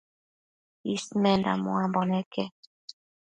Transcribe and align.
Ismenda 0.93 1.51
muambo 1.63 2.01
neque 2.09 2.43